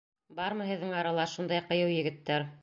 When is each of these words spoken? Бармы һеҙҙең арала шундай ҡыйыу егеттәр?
Бармы 0.37 0.65
һеҙҙең 0.69 0.95
арала 1.01 1.27
шундай 1.35 1.63
ҡыйыу 1.69 1.93
егеттәр? 1.99 2.49